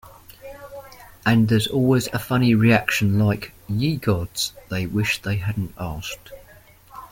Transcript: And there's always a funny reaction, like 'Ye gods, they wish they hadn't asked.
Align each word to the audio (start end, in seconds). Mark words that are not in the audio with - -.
And 1.27 1.47
there's 1.47 1.67
always 1.67 2.07
a 2.07 2.17
funny 2.17 2.55
reaction, 2.55 3.19
like 3.19 3.53
'Ye 3.69 3.97
gods, 3.97 4.51
they 4.69 4.87
wish 4.87 5.21
they 5.21 5.35
hadn't 5.35 5.75
asked. 5.77 6.31